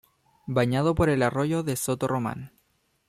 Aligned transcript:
Bañado 0.47 0.95
por 0.95 1.09
el 1.09 1.21
arroyo 1.21 1.61
de 1.61 1.75
Soto 1.75 2.07
Román. 2.07 2.51